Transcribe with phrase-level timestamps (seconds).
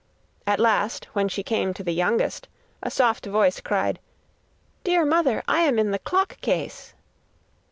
[0.47, 2.47] At last, when she came to the youngest,
[2.81, 3.99] a soft voice cried:
[4.83, 6.95] 'Dear mother, I am in the clock case.